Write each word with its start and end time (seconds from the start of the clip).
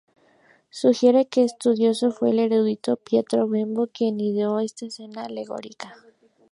Sugiere 0.71 1.19
este 1.21 1.43
estudioso 1.43 2.07
que 2.09 2.15
fue 2.15 2.31
el 2.31 2.39
erudito 2.39 2.97
Pietro 2.97 3.47
Bembo 3.47 3.85
quien 3.85 4.19
ideó 4.19 4.59
esta 4.59 4.87
escena 4.87 5.25
alegórica. 5.25 5.95